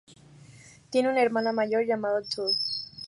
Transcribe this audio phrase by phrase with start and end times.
[0.89, 2.53] Tiene un hermano mayor llamado Todd.